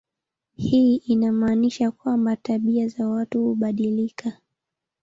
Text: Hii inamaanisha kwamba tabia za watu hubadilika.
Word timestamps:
Hii 0.55 0.95
inamaanisha 0.95 1.91
kwamba 1.91 2.35
tabia 2.35 2.87
za 2.87 3.07
watu 3.07 3.43
hubadilika. 3.43 4.37